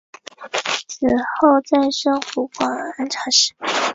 [0.87, 2.67] 此后再升湖广
[2.97, 3.53] 按察使。